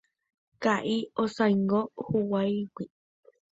[0.63, 0.95] Ka'i
[1.25, 2.85] osãingo huguáigui.